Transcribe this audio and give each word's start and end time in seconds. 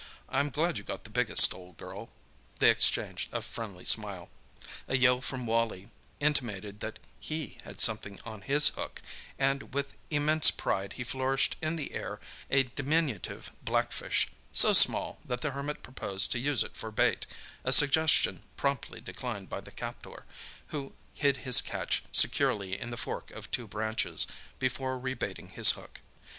I'm 0.29 0.49
glad 0.49 0.79
you 0.79 0.83
got 0.83 1.03
the 1.03 1.11
biggest, 1.11 1.53
old 1.53 1.77
girl." 1.77 2.09
They 2.57 2.71
exchanged 2.71 3.31
a 3.31 3.39
friendly 3.43 3.85
smile. 3.85 4.31
A 4.87 4.97
yell 4.97 5.21
from 5.21 5.45
Wally 5.45 5.91
intimated 6.19 6.79
that 6.79 6.97
he 7.19 7.59
had 7.65 7.79
something 7.79 8.19
on 8.25 8.41
his 8.41 8.69
hook, 8.69 9.03
and 9.37 9.75
with 9.75 9.93
immense 10.09 10.49
pride 10.49 10.93
he 10.93 11.03
flourished 11.03 11.55
in 11.61 11.75
the 11.75 11.93
air 11.93 12.19
a 12.49 12.63
diminutive 12.63 13.51
blackfish—so 13.61 14.73
small 14.73 15.19
that 15.23 15.41
the 15.41 15.51
Hermit 15.51 15.83
proposed 15.83 16.31
to 16.31 16.39
use 16.39 16.63
it 16.63 16.75
for 16.75 16.89
bait, 16.89 17.27
a 17.63 17.71
suggestion 17.71 18.41
promptly 18.57 19.01
declined 19.01 19.49
by 19.51 19.61
the 19.61 19.69
captor, 19.69 20.25
who 20.69 20.93
hid 21.13 21.37
his 21.45 21.61
catch 21.61 22.01
securely 22.11 22.75
in 22.75 22.89
the 22.89 22.97
fork 22.97 23.29
of 23.29 23.51
two 23.51 23.67
branches, 23.67 24.25
before 24.57 24.97
re 24.97 25.13
baiting 25.13 25.49
his 25.49 25.73
hook. 25.73 26.01